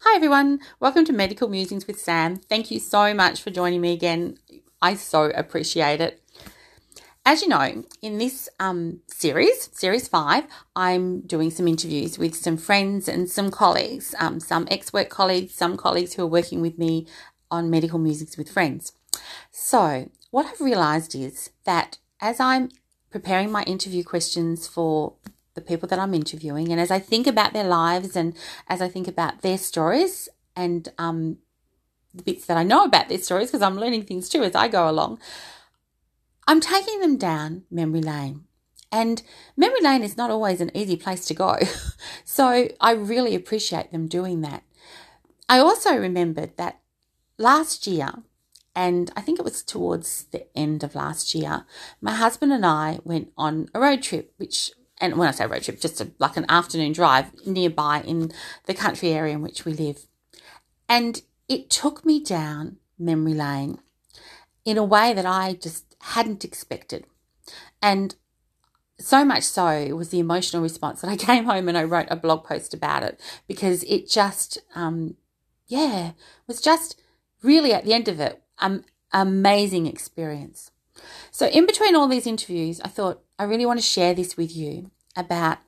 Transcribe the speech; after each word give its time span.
Hi, 0.00 0.14
everyone. 0.14 0.60
Welcome 0.78 1.06
to 1.06 1.12
Medical 1.12 1.48
Musings 1.48 1.86
with 1.86 1.98
Sam. 1.98 2.36
Thank 2.36 2.70
you 2.70 2.78
so 2.78 3.14
much 3.14 3.42
for 3.42 3.50
joining 3.50 3.80
me 3.80 3.94
again. 3.94 4.36
I 4.82 4.94
so 4.94 5.30
appreciate 5.34 6.02
it. 6.02 6.22
As 7.24 7.40
you 7.40 7.48
know, 7.48 7.82
in 8.02 8.18
this 8.18 8.48
um, 8.60 9.00
series, 9.06 9.70
series 9.72 10.06
five, 10.06 10.44
I'm 10.76 11.22
doing 11.22 11.50
some 11.50 11.66
interviews 11.66 12.18
with 12.18 12.36
some 12.36 12.58
friends 12.58 13.08
and 13.08 13.28
some 13.28 13.50
colleagues, 13.50 14.14
um, 14.18 14.38
some 14.38 14.68
ex 14.70 14.92
work 14.92 15.08
colleagues, 15.08 15.54
some 15.54 15.78
colleagues 15.78 16.12
who 16.14 16.22
are 16.24 16.26
working 16.26 16.60
with 16.60 16.78
me 16.78 17.06
on 17.50 17.70
Medical 17.70 17.98
Musings 17.98 18.36
with 18.36 18.50
Friends. 18.50 18.92
So, 19.50 20.10
what 20.30 20.44
I've 20.46 20.60
realized 20.60 21.14
is 21.14 21.50
that 21.64 21.98
as 22.20 22.38
I'm 22.38 22.68
preparing 23.10 23.50
my 23.50 23.62
interview 23.62 24.04
questions 24.04 24.68
for 24.68 25.14
the 25.56 25.60
people 25.60 25.88
that 25.88 25.98
I'm 25.98 26.14
interviewing. 26.14 26.70
And 26.70 26.80
as 26.80 26.92
I 26.92 27.00
think 27.00 27.26
about 27.26 27.52
their 27.52 27.64
lives 27.64 28.14
and 28.14 28.36
as 28.68 28.80
I 28.80 28.88
think 28.88 29.08
about 29.08 29.42
their 29.42 29.58
stories 29.58 30.28
and 30.54 30.88
um, 30.98 31.38
the 32.14 32.22
bits 32.22 32.46
that 32.46 32.56
I 32.56 32.62
know 32.62 32.84
about 32.84 33.08
their 33.08 33.18
stories, 33.18 33.48
because 33.48 33.62
I'm 33.62 33.78
learning 33.78 34.04
things 34.04 34.28
too 34.28 34.44
as 34.44 34.54
I 34.54 34.68
go 34.68 34.88
along, 34.88 35.18
I'm 36.46 36.60
taking 36.60 37.00
them 37.00 37.16
down 37.16 37.64
memory 37.70 38.02
lane. 38.02 38.44
And 38.92 39.22
memory 39.56 39.80
lane 39.80 40.04
is 40.04 40.16
not 40.16 40.30
always 40.30 40.60
an 40.60 40.70
easy 40.74 40.96
place 40.96 41.26
to 41.26 41.34
go. 41.34 41.56
so 42.24 42.68
I 42.80 42.92
really 42.92 43.34
appreciate 43.34 43.90
them 43.90 44.06
doing 44.06 44.42
that. 44.42 44.62
I 45.48 45.58
also 45.58 45.96
remembered 45.96 46.56
that 46.56 46.80
last 47.38 47.86
year, 47.86 48.10
and 48.74 49.10
I 49.16 49.22
think 49.22 49.38
it 49.38 49.44
was 49.44 49.62
towards 49.62 50.24
the 50.24 50.46
end 50.56 50.84
of 50.84 50.94
last 50.94 51.34
year, 51.34 51.64
my 52.00 52.14
husband 52.14 52.52
and 52.52 52.64
I 52.64 53.00
went 53.04 53.32
on 53.36 53.68
a 53.74 53.80
road 53.80 54.02
trip, 54.02 54.34
which 54.36 54.70
and 55.00 55.16
when 55.16 55.28
I 55.28 55.32
say 55.32 55.46
road 55.46 55.62
trip, 55.62 55.80
just 55.80 56.00
a, 56.00 56.10
like 56.18 56.36
an 56.36 56.46
afternoon 56.48 56.92
drive 56.92 57.26
nearby 57.46 58.02
in 58.02 58.32
the 58.64 58.74
country 58.74 59.10
area 59.10 59.34
in 59.34 59.42
which 59.42 59.64
we 59.64 59.72
live. 59.72 60.06
And 60.88 61.20
it 61.48 61.70
took 61.70 62.04
me 62.04 62.22
down 62.22 62.76
memory 62.98 63.34
lane 63.34 63.78
in 64.64 64.78
a 64.78 64.84
way 64.84 65.12
that 65.12 65.26
I 65.26 65.54
just 65.54 65.96
hadn't 66.00 66.44
expected. 66.44 67.06
And 67.82 68.14
so 68.98 69.24
much 69.24 69.42
so 69.42 69.94
was 69.94 70.08
the 70.08 70.18
emotional 70.18 70.62
response 70.62 71.02
that 71.02 71.10
I 71.10 71.16
came 71.16 71.44
home 71.44 71.68
and 71.68 71.76
I 71.76 71.84
wrote 71.84 72.08
a 72.10 72.16
blog 72.16 72.44
post 72.44 72.72
about 72.72 73.02
it 73.02 73.20
because 73.46 73.82
it 73.84 74.08
just, 74.08 74.58
um, 74.74 75.16
yeah, 75.66 76.12
was 76.46 76.60
just 76.60 77.00
really 77.42 77.72
at 77.72 77.84
the 77.84 77.92
end 77.92 78.08
of 78.08 78.18
it, 78.18 78.42
um, 78.58 78.84
amazing 79.12 79.86
experience. 79.86 80.70
So, 81.30 81.46
in 81.48 81.66
between 81.66 81.94
all 81.94 82.08
these 82.08 82.26
interviews, 82.26 82.80
I 82.80 82.88
thought 82.88 83.22
I 83.38 83.44
really 83.44 83.66
want 83.66 83.78
to 83.78 83.84
share 83.84 84.14
this 84.14 84.36
with 84.36 84.56
you 84.56 84.90
about 85.16 85.58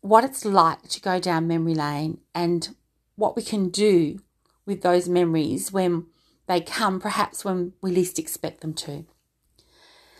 what 0.00 0.24
it's 0.24 0.44
like 0.44 0.82
to 0.88 1.00
go 1.00 1.20
down 1.20 1.46
memory 1.46 1.74
lane 1.74 2.18
and 2.34 2.74
what 3.14 3.36
we 3.36 3.42
can 3.42 3.68
do 3.68 4.18
with 4.66 4.82
those 4.82 5.08
memories 5.08 5.72
when 5.72 6.06
they 6.46 6.60
come, 6.60 7.00
perhaps 7.00 7.44
when 7.44 7.72
we 7.80 7.92
least 7.92 8.18
expect 8.18 8.60
them 8.60 8.74
to. 8.74 9.06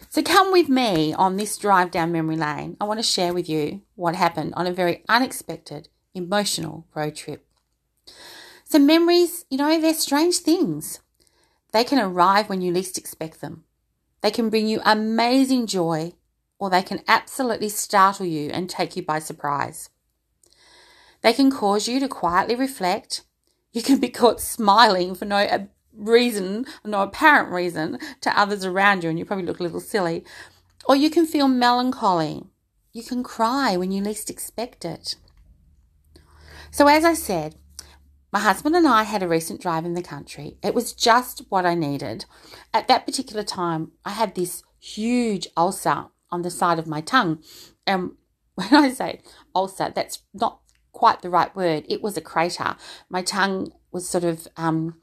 So, 0.08 0.22
come 0.22 0.52
with 0.52 0.68
me 0.68 1.14
on 1.14 1.36
this 1.36 1.56
drive 1.56 1.90
down 1.90 2.12
memory 2.12 2.36
lane. 2.36 2.76
I 2.80 2.84
want 2.84 3.00
to 3.00 3.02
share 3.02 3.32
with 3.32 3.48
you 3.48 3.80
what 3.94 4.14
happened 4.14 4.52
on 4.54 4.66
a 4.66 4.72
very 4.72 5.02
unexpected, 5.08 5.88
emotional 6.14 6.86
road 6.94 7.16
trip. 7.16 7.46
So, 8.64 8.78
memories, 8.78 9.46
you 9.50 9.58
know, 9.58 9.80
they're 9.80 9.94
strange 9.94 10.36
things. 10.38 11.00
They 11.72 11.82
can 11.82 11.98
arrive 11.98 12.48
when 12.48 12.60
you 12.60 12.72
least 12.72 12.98
expect 12.98 13.40
them. 13.40 13.64
They 14.22 14.30
can 14.30 14.50
bring 14.50 14.66
you 14.66 14.80
amazing 14.84 15.66
joy 15.66 16.12
or 16.58 16.70
they 16.70 16.82
can 16.82 17.02
absolutely 17.08 17.68
startle 17.68 18.24
you 18.24 18.50
and 18.50 18.70
take 18.70 18.96
you 18.96 19.02
by 19.02 19.18
surprise. 19.18 19.90
They 21.22 21.32
can 21.32 21.50
cause 21.50 21.88
you 21.88 22.00
to 22.00 22.08
quietly 22.08 22.54
reflect. 22.54 23.22
You 23.72 23.82
can 23.82 23.98
be 23.98 24.08
caught 24.08 24.40
smiling 24.40 25.14
for 25.14 25.24
no 25.24 25.68
reason, 25.92 26.66
no 26.84 27.02
apparent 27.02 27.50
reason 27.50 27.98
to 28.20 28.38
others 28.38 28.64
around 28.64 29.02
you, 29.02 29.10
and 29.10 29.18
you 29.18 29.24
probably 29.24 29.44
look 29.44 29.60
a 29.60 29.62
little 29.62 29.80
silly. 29.80 30.24
Or 30.86 30.96
you 30.96 31.10
can 31.10 31.26
feel 31.26 31.48
melancholy. 31.48 32.44
You 32.92 33.02
can 33.02 33.22
cry 33.22 33.76
when 33.76 33.90
you 33.90 34.02
least 34.02 34.30
expect 34.30 34.84
it. 34.84 35.16
So, 36.70 36.86
as 36.88 37.04
I 37.04 37.14
said, 37.14 37.56
my 38.32 38.38
husband 38.38 38.74
and 38.74 38.88
I 38.88 39.02
had 39.02 39.22
a 39.22 39.28
recent 39.28 39.60
drive 39.60 39.84
in 39.84 39.92
the 39.92 40.02
country. 40.02 40.56
It 40.62 40.74
was 40.74 40.94
just 40.94 41.42
what 41.50 41.66
I 41.66 41.74
needed. 41.74 42.24
At 42.72 42.88
that 42.88 43.04
particular 43.04 43.42
time, 43.42 43.92
I 44.06 44.10
had 44.10 44.34
this 44.34 44.62
huge 44.80 45.46
ulcer 45.54 46.06
on 46.30 46.40
the 46.40 46.50
side 46.50 46.78
of 46.78 46.86
my 46.86 47.02
tongue. 47.02 47.42
And 47.86 48.12
when 48.54 48.74
I 48.74 48.90
say 48.90 49.20
ulcer, 49.54 49.92
that's 49.94 50.20
not 50.32 50.60
quite 50.92 51.20
the 51.20 51.30
right 51.30 51.54
word. 51.54 51.84
It 51.88 52.02
was 52.02 52.16
a 52.16 52.22
crater. 52.22 52.76
My 53.10 53.22
tongue 53.22 53.72
was 53.90 54.08
sort 54.08 54.24
of 54.24 54.48
um, 54.56 54.96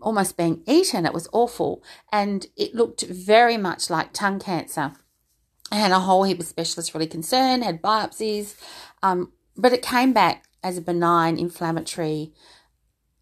almost 0.00 0.36
being 0.36 0.62
eaten. 0.66 1.04
It 1.04 1.12
was 1.12 1.28
awful. 1.32 1.82
And 2.12 2.46
it 2.56 2.72
looked 2.72 3.02
very 3.02 3.56
much 3.56 3.90
like 3.90 4.12
tongue 4.12 4.38
cancer. 4.38 4.92
I 5.72 5.76
had 5.76 5.90
a 5.90 6.00
whole 6.00 6.22
heap 6.22 6.38
of 6.38 6.46
specialists 6.46 6.94
really 6.94 7.06
concerned, 7.06 7.64
had 7.64 7.82
biopsies, 7.82 8.54
um, 9.02 9.32
but 9.56 9.72
it 9.72 9.82
came 9.82 10.12
back 10.12 10.44
as 10.62 10.76
a 10.76 10.82
benign 10.82 11.38
inflammatory 11.38 12.32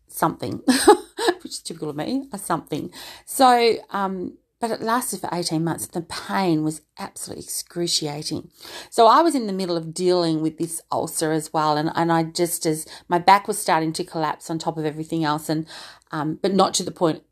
something, 0.09 0.63
which 1.43 1.53
is 1.53 1.61
typical 1.61 1.91
of 1.91 1.97
me, 1.97 2.29
a 2.33 2.39
something. 2.39 2.91
So 3.25 3.77
um, 3.91 4.39
but 4.61 4.71
it 4.71 4.83
lasted 4.83 5.21
for 5.21 5.31
18 5.33 5.65
months. 5.65 5.87
The 5.87 6.03
pain 6.03 6.63
was 6.63 6.83
absolutely 6.99 7.45
excruciating. 7.45 8.51
So 8.91 9.07
I 9.07 9.23
was 9.23 9.35
in 9.35 9.47
the 9.47 9.55
middle 9.55 9.77
of 9.77 9.95
dealing 9.95 10.43
with 10.43 10.59
this 10.59 10.83
ulcer 10.93 11.33
as 11.33 11.51
well. 11.51 11.79
And, 11.79 11.91
and 11.95 12.13
I 12.13 12.25
just, 12.25 12.67
as 12.67 12.87
my 13.09 13.19
back 13.19 13.49
was 13.49 13.59
starting 13.59 13.95
to 13.95 14.05
collapse 14.05 14.51
on 14.51 14.59
top 14.59 14.77
of 14.77 14.85
everything 14.85 15.25
else, 15.25 15.49
and 15.49 15.67
um, 16.13 16.39
but 16.43 16.53
not 16.53 16.75
to 16.75 16.83
the 16.83 16.91
point 16.91 17.23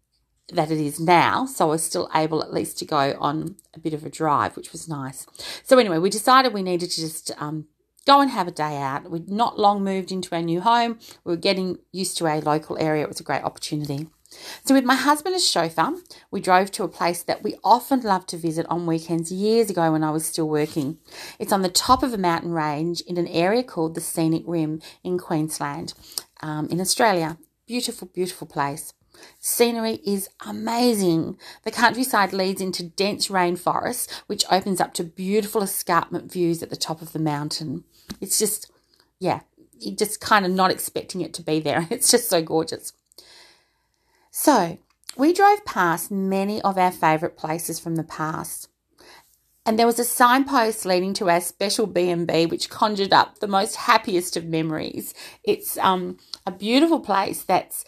that 0.50 0.70
it 0.70 0.78
is 0.78 0.98
now. 0.98 1.44
So 1.44 1.66
I 1.66 1.72
was 1.72 1.84
still 1.84 2.08
able 2.14 2.42
at 2.42 2.54
least 2.54 2.78
to 2.78 2.86
go 2.86 3.14
on 3.20 3.56
a 3.74 3.78
bit 3.78 3.92
of 3.92 4.06
a 4.06 4.10
drive, 4.10 4.56
which 4.56 4.72
was 4.72 4.88
nice. 4.88 5.26
So 5.64 5.76
anyway, 5.76 5.98
we 5.98 6.08
decided 6.08 6.54
we 6.54 6.62
needed 6.62 6.90
to 6.92 7.00
just 7.00 7.30
um, 7.36 7.66
go 8.08 8.20
and 8.22 8.30
have 8.30 8.48
a 8.48 8.50
day 8.50 8.78
out. 8.78 9.10
We'd 9.10 9.28
not 9.28 9.58
long 9.58 9.84
moved 9.84 10.10
into 10.10 10.34
our 10.34 10.42
new 10.42 10.62
home. 10.62 10.98
We 11.24 11.32
were 11.32 11.36
getting 11.36 11.78
used 11.92 12.16
to 12.18 12.26
a 12.26 12.40
local 12.40 12.78
area. 12.78 13.02
It 13.02 13.08
was 13.08 13.20
a 13.20 13.30
great 13.30 13.44
opportunity. 13.44 14.08
So, 14.64 14.74
with 14.74 14.84
my 14.84 14.94
husband 14.94 15.34
as 15.34 15.48
chauffeur, 15.48 15.94
we 16.30 16.40
drove 16.40 16.70
to 16.72 16.84
a 16.84 16.88
place 16.88 17.22
that 17.22 17.42
we 17.42 17.56
often 17.62 18.00
loved 18.00 18.28
to 18.30 18.36
visit 18.38 18.66
on 18.68 18.86
weekends 18.86 19.30
years 19.30 19.70
ago 19.70 19.92
when 19.92 20.04
I 20.04 20.10
was 20.10 20.26
still 20.26 20.48
working. 20.48 20.98
It's 21.38 21.52
on 21.52 21.62
the 21.62 21.68
top 21.68 22.02
of 22.02 22.12
a 22.12 22.18
mountain 22.18 22.52
range 22.52 23.02
in 23.02 23.16
an 23.18 23.26
area 23.28 23.62
called 23.62 23.94
the 23.94 24.00
Scenic 24.00 24.44
Rim 24.46 24.80
in 25.04 25.18
Queensland, 25.18 25.94
um, 26.42 26.66
in 26.68 26.80
Australia. 26.80 27.38
Beautiful, 27.66 28.08
beautiful 28.08 28.46
place. 28.46 28.94
Scenery 29.38 30.00
is 30.06 30.28
amazing. 30.46 31.38
The 31.64 31.70
countryside 31.70 32.32
leads 32.32 32.60
into 32.60 32.82
dense 32.82 33.28
rainforest, 33.28 34.10
which 34.26 34.44
opens 34.50 34.80
up 34.80 34.94
to 34.94 35.04
beautiful 35.04 35.62
escarpment 35.62 36.32
views 36.32 36.62
at 36.62 36.70
the 36.70 36.76
top 36.76 37.02
of 37.02 37.12
the 37.12 37.18
mountain. 37.18 37.84
It's 38.20 38.38
just, 38.38 38.70
yeah, 39.18 39.40
you're 39.78 39.96
just 39.96 40.20
kind 40.20 40.44
of 40.44 40.52
not 40.52 40.70
expecting 40.70 41.20
it 41.20 41.34
to 41.34 41.42
be 41.42 41.60
there. 41.60 41.86
It's 41.90 42.10
just 42.10 42.28
so 42.28 42.42
gorgeous. 42.42 42.92
So, 44.30 44.78
we 45.16 45.32
drove 45.32 45.64
past 45.64 46.10
many 46.10 46.60
of 46.62 46.78
our 46.78 46.92
favourite 46.92 47.36
places 47.36 47.80
from 47.80 47.96
the 47.96 48.04
past. 48.04 48.68
And 49.66 49.78
there 49.78 49.86
was 49.86 49.98
a 49.98 50.04
signpost 50.04 50.86
leading 50.86 51.12
to 51.14 51.28
our 51.28 51.40
special 51.40 51.86
B&B 51.86 52.46
which 52.46 52.70
conjured 52.70 53.12
up 53.12 53.38
the 53.38 53.48
most 53.48 53.76
happiest 53.76 54.36
of 54.36 54.46
memories. 54.46 55.12
It's 55.44 55.76
um, 55.78 56.18
a 56.46 56.50
beautiful 56.50 57.00
place 57.00 57.42
that's 57.42 57.84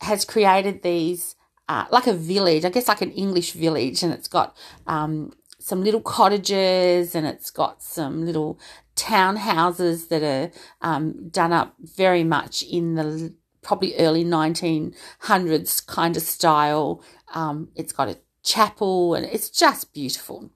has 0.00 0.24
created 0.24 0.82
these 0.82 1.36
uh, 1.68 1.84
like 1.90 2.06
a 2.06 2.12
village, 2.12 2.64
I 2.64 2.70
guess 2.70 2.88
like 2.88 3.00
an 3.00 3.12
English 3.12 3.52
village, 3.52 4.02
and 4.02 4.12
it's 4.12 4.28
got 4.28 4.56
um, 4.86 5.32
some 5.58 5.82
little 5.82 6.02
cottages 6.02 7.14
and 7.14 7.26
it's 7.26 7.50
got 7.50 7.82
some 7.82 8.26
little 8.26 8.58
townhouses 8.96 10.08
that 10.08 10.22
are 10.22 10.50
um, 10.80 11.28
done 11.28 11.52
up 11.52 11.74
very 11.80 12.24
much 12.24 12.62
in 12.62 12.94
the 12.94 13.34
probably 13.62 13.96
early 13.96 14.24
1900s 14.24 15.86
kind 15.86 16.16
of 16.16 16.22
style. 16.22 17.02
Um, 17.34 17.68
it's 17.74 17.92
got 17.92 18.08
a 18.08 18.18
chapel 18.42 19.14
and 19.14 19.24
it's 19.26 19.50
just 19.50 19.92
beautiful. 19.92 20.50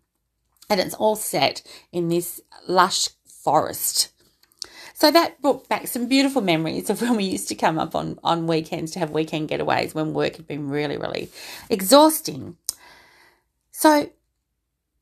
And 0.70 0.78
it's 0.80 0.94
all 0.94 1.16
set 1.16 1.62
in 1.92 2.08
this 2.08 2.40
lush 2.68 3.08
forest. 3.26 4.12
So 4.94 5.10
that 5.12 5.40
brought 5.40 5.68
back 5.68 5.86
some 5.86 6.06
beautiful 6.06 6.42
memories 6.42 6.90
of 6.90 7.00
when 7.02 7.16
we 7.16 7.24
used 7.24 7.48
to 7.48 7.54
come 7.54 7.78
up 7.78 7.94
on, 7.94 8.18
on 8.22 8.46
weekends 8.46 8.92
to 8.92 8.98
have 8.98 9.10
weekend 9.10 9.48
getaways 9.48 9.94
when 9.94 10.12
work 10.12 10.36
had 10.36 10.46
been 10.46 10.68
really, 10.68 10.98
really 10.98 11.30
exhausting. 11.70 12.56
So, 13.70 14.10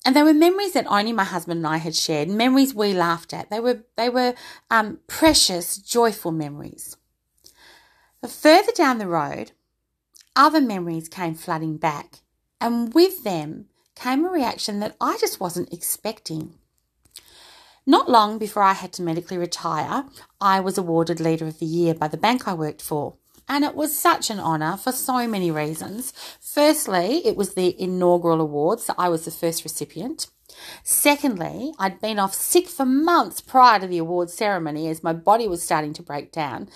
and 0.06 0.14
they 0.14 0.22
were 0.22 0.32
memories 0.32 0.72
that 0.74 0.86
only 0.86 1.12
my 1.12 1.24
husband 1.24 1.58
and 1.58 1.66
I 1.66 1.78
had 1.78 1.96
shared, 1.96 2.28
memories 2.28 2.72
we 2.72 2.92
laughed 2.92 3.34
at. 3.34 3.50
They 3.50 3.58
were, 3.58 3.82
they 3.96 4.08
were 4.08 4.34
um, 4.70 5.00
precious, 5.08 5.76
joyful 5.76 6.30
memories. 6.30 6.96
But 8.20 8.30
further 8.30 8.70
down 8.70 8.98
the 8.98 9.08
road, 9.08 9.50
other 10.36 10.60
memories 10.60 11.08
came 11.08 11.34
flooding 11.34 11.76
back, 11.76 12.20
and 12.60 12.94
with 12.94 13.24
them 13.24 13.66
came 13.96 14.24
a 14.24 14.28
reaction 14.28 14.78
that 14.78 14.94
I 15.00 15.16
just 15.20 15.40
wasn't 15.40 15.72
expecting. 15.72 16.54
Not 17.84 18.08
long 18.08 18.38
before 18.38 18.62
I 18.62 18.74
had 18.74 18.92
to 18.94 19.02
medically 19.02 19.38
retire, 19.38 20.04
I 20.40 20.60
was 20.60 20.78
awarded 20.78 21.18
Leader 21.18 21.48
of 21.48 21.58
the 21.58 21.66
Year 21.66 21.94
by 21.94 22.06
the 22.06 22.16
bank 22.16 22.46
I 22.46 22.54
worked 22.54 22.80
for. 22.80 23.16
And 23.48 23.64
it 23.64 23.74
was 23.74 23.96
such 23.96 24.28
an 24.30 24.40
honour 24.40 24.76
for 24.76 24.90
so 24.92 25.28
many 25.28 25.50
reasons. 25.50 26.12
Firstly, 26.40 27.26
it 27.26 27.36
was 27.36 27.54
the 27.54 27.80
inaugural 27.80 28.40
award, 28.40 28.80
so 28.80 28.94
I 28.98 29.08
was 29.08 29.24
the 29.24 29.30
first 29.30 29.62
recipient. 29.62 30.26
Secondly, 30.82 31.72
I'd 31.78 32.00
been 32.00 32.18
off 32.18 32.34
sick 32.34 32.66
for 32.66 32.84
months 32.84 33.40
prior 33.40 33.78
to 33.80 33.86
the 33.86 33.98
award 33.98 34.30
ceremony 34.30 34.88
as 34.88 35.04
my 35.04 35.12
body 35.12 35.46
was 35.46 35.62
starting 35.62 35.92
to 35.94 36.02
break 36.02 36.32
down. 36.32 36.68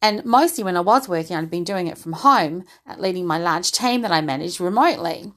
And 0.00 0.24
mostly 0.24 0.62
when 0.62 0.76
I 0.76 0.80
was 0.80 1.08
working, 1.08 1.34
I'd 1.34 1.50
been 1.50 1.64
doing 1.64 1.86
it 1.86 1.98
from 1.98 2.12
home, 2.12 2.64
leading 2.98 3.26
my 3.26 3.38
large 3.38 3.72
team 3.72 4.02
that 4.02 4.12
I 4.12 4.20
managed 4.20 4.60
remotely. 4.60 5.32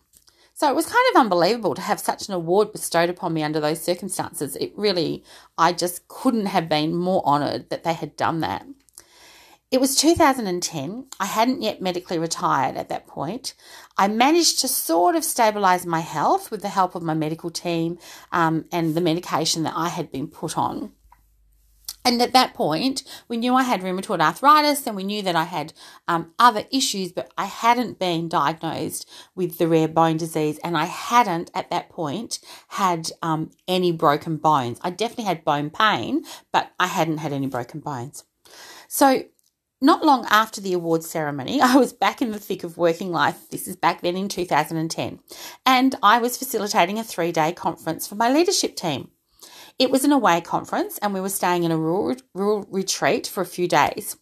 So 0.54 0.70
it 0.70 0.76
was 0.76 0.88
kind 0.88 1.06
of 1.12 1.22
unbelievable 1.22 1.76
to 1.76 1.82
have 1.82 2.00
such 2.00 2.28
an 2.28 2.34
award 2.34 2.72
bestowed 2.72 3.10
upon 3.10 3.34
me 3.34 3.44
under 3.44 3.60
those 3.60 3.82
circumstances. 3.82 4.56
It 4.56 4.74
really, 4.76 5.24
I 5.58 5.72
just 5.72 6.08
couldn't 6.08 6.48
have 6.48 6.68
been 6.68 6.96
more 6.96 7.24
honoured 7.26 7.70
that 7.70 7.84
they 7.84 7.94
had 7.94 8.18
done 8.18 8.42
that. 8.42 8.66
It 9.70 9.82
was 9.82 9.98
2010. 9.98 11.08
I 11.20 11.26
hadn't 11.26 11.62
yet 11.62 11.82
medically 11.82 12.18
retired 12.18 12.78
at 12.78 12.88
that 12.88 13.06
point. 13.06 13.54
I 13.98 14.08
managed 14.08 14.60
to 14.60 14.68
sort 14.68 15.16
of 15.18 15.24
stabilise 15.24 15.86
my 15.86 16.00
health 16.00 16.52
with 16.52 16.62
the 16.62 16.70
help 16.70 16.96
of 16.96 17.04
my 17.04 17.14
medical 17.14 17.50
team 17.50 17.98
um, 18.32 18.66
and 18.72 18.96
the 18.96 19.02
medication 19.02 19.64
that 19.64 19.74
I 19.76 19.90
had 19.90 20.10
been 20.10 20.30
put 20.30 20.58
on. 20.58 20.94
And 22.06 22.22
at 22.22 22.32
that 22.32 22.54
point, 22.54 23.04
we 23.28 23.36
knew 23.36 23.54
I 23.56 23.64
had 23.64 23.82
rheumatoid 23.82 24.22
arthritis 24.22 24.88
and 24.88 24.96
we 24.96 25.04
knew 25.04 25.22
that 25.24 25.36
I 25.36 25.44
had 25.44 25.74
um, 26.08 26.32
other 26.40 26.64
issues, 26.72 27.12
but 27.12 27.30
I 27.38 27.44
hadn't 27.44 28.00
been 28.00 28.30
diagnosed 28.30 29.10
with 29.36 29.58
the 29.58 29.68
rare 29.68 29.90
bone 29.90 30.16
disease. 30.16 30.58
And 30.64 30.78
I 30.78 30.86
hadn't 30.86 31.52
at 31.54 31.70
that 31.72 31.90
point 31.90 32.40
had 32.70 33.12
um, 33.22 33.52
any 33.68 33.92
broken 33.92 34.38
bones. 34.38 34.80
I 34.82 34.92
definitely 34.92 35.26
had 35.26 35.44
bone 35.44 35.70
pain, 35.70 36.24
but 36.54 36.72
I 36.80 36.88
hadn't 36.88 37.18
had 37.18 37.34
any 37.34 37.48
broken 37.48 37.82
bones. 37.82 38.24
So 38.88 39.24
not 39.82 40.04
long 40.04 40.26
after 40.30 40.60
the 40.60 40.74
awards 40.74 41.10
ceremony, 41.10 41.62
I 41.62 41.76
was 41.76 41.94
back 41.94 42.22
in 42.22 42.32
the 42.32 42.40
thick 42.40 42.64
of 42.64 42.78
working 42.78 43.12
life. 43.12 43.50
This 43.50 43.68
is 43.68 43.76
back 43.76 44.02
then 44.02 44.18
in 44.18 44.28
2010. 44.30 45.20
And 45.66 45.96
I 46.02 46.20
was 46.20 46.38
facilitating 46.38 47.00
a 47.00 47.04
three 47.04 47.32
day 47.32 47.52
conference 47.52 48.08
for 48.08 48.16
my 48.16 48.32
leadership 48.32 48.76
team. 48.76 49.12
It 49.80 49.92
was 49.92 50.04
an 50.04 50.12
away 50.12 50.42
conference, 50.42 50.98
and 51.00 51.14
we 51.14 51.22
were 51.22 51.30
staying 51.30 51.64
in 51.64 51.72
a 51.72 51.78
rural, 51.78 52.16
rural 52.34 52.66
retreat 52.72 53.28
for 53.28 53.42
a 53.42 53.46
few 53.46 53.68
days. 53.68 54.18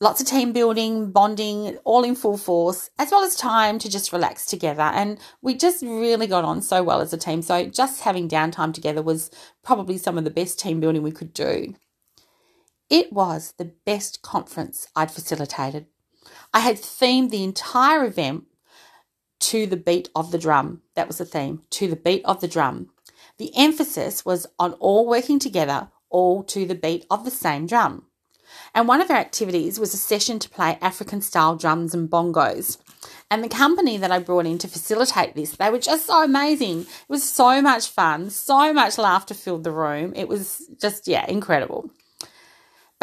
Lots 0.00 0.20
of 0.20 0.28
team 0.28 0.52
building, 0.52 1.10
bonding, 1.10 1.76
all 1.84 2.04
in 2.04 2.14
full 2.14 2.36
force, 2.36 2.90
as 2.98 3.10
well 3.10 3.24
as 3.24 3.34
time 3.34 3.80
to 3.80 3.90
just 3.90 4.12
relax 4.12 4.46
together. 4.46 4.82
And 4.82 5.18
we 5.42 5.56
just 5.56 5.82
really 5.82 6.28
got 6.28 6.44
on 6.44 6.62
so 6.62 6.84
well 6.84 7.00
as 7.00 7.12
a 7.12 7.16
team. 7.16 7.42
So, 7.42 7.64
just 7.66 8.02
having 8.02 8.28
downtime 8.28 8.72
together 8.72 9.02
was 9.02 9.30
probably 9.64 9.98
some 9.98 10.18
of 10.18 10.24
the 10.24 10.30
best 10.30 10.60
team 10.60 10.78
building 10.78 11.02
we 11.02 11.10
could 11.10 11.32
do. 11.32 11.74
It 12.94 13.12
was 13.12 13.54
the 13.58 13.72
best 13.84 14.22
conference 14.22 14.86
I'd 14.94 15.10
facilitated. 15.10 15.86
I 16.52 16.60
had 16.60 16.76
themed 16.76 17.30
the 17.30 17.42
entire 17.42 18.04
event 18.04 18.44
to 19.40 19.66
the 19.66 19.76
beat 19.76 20.10
of 20.14 20.30
the 20.30 20.38
drum. 20.38 20.82
That 20.94 21.08
was 21.08 21.18
the 21.18 21.24
theme, 21.24 21.62
to 21.70 21.88
the 21.88 21.96
beat 21.96 22.24
of 22.24 22.40
the 22.40 22.46
drum. 22.46 22.90
The 23.36 23.50
emphasis 23.56 24.24
was 24.24 24.46
on 24.60 24.74
all 24.74 25.08
working 25.08 25.40
together, 25.40 25.88
all 26.08 26.44
to 26.44 26.66
the 26.66 26.76
beat 26.76 27.04
of 27.10 27.24
the 27.24 27.32
same 27.32 27.66
drum. 27.66 28.04
And 28.76 28.86
one 28.86 29.00
of 29.00 29.10
our 29.10 29.16
activities 29.16 29.80
was 29.80 29.92
a 29.92 29.96
session 29.96 30.38
to 30.38 30.48
play 30.48 30.78
African 30.80 31.20
style 31.20 31.56
drums 31.56 31.94
and 31.94 32.08
bongos. 32.08 32.78
And 33.28 33.42
the 33.42 33.48
company 33.48 33.96
that 33.96 34.12
I 34.12 34.20
brought 34.20 34.46
in 34.46 34.58
to 34.58 34.68
facilitate 34.68 35.34
this, 35.34 35.56
they 35.56 35.68
were 35.68 35.80
just 35.80 36.06
so 36.06 36.22
amazing. 36.22 36.82
It 36.82 37.08
was 37.08 37.28
so 37.28 37.60
much 37.60 37.88
fun, 37.88 38.30
so 38.30 38.72
much 38.72 38.98
laughter 38.98 39.34
filled 39.34 39.64
the 39.64 39.72
room. 39.72 40.12
It 40.14 40.28
was 40.28 40.64
just, 40.80 41.08
yeah, 41.08 41.26
incredible. 41.26 41.90